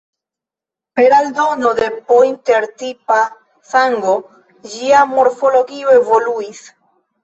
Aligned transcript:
Per 0.99 1.05
aldono 1.17 1.73
de 1.81 1.91
pointer-tipa 2.09 3.21
sango, 3.75 4.19
ĝia 4.75 5.07
morfologio 5.17 5.99
evoluis. 6.05 6.69